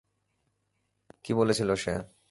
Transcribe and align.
কী 1.23 1.31
বলেছিল 1.33 1.69
সে? 1.75 1.93